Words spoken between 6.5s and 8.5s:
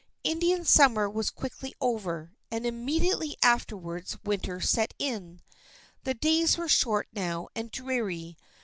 were short now, and dreary.